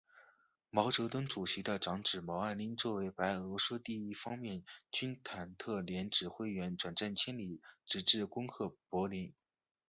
[0.71, 9.31] 毛泽东主席的长子毛岸英作为白俄罗斯第一方面军坦克连指导员，转战千里，直至攻克柏林。